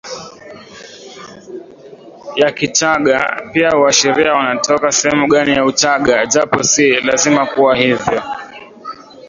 ya 2.35 2.51
Kichagga 2.51 3.41
pia 3.53 3.69
huashiria 3.71 4.33
wanatoka 4.33 4.91
sehemu 4.91 5.27
gani 5.27 5.51
ya 5.53 5.65
Uchaga 5.65 6.25
japo 6.25 6.63
si 6.63 6.91
lazima 6.91 7.45
kuwa 7.45 7.75
hivyo 7.75 8.21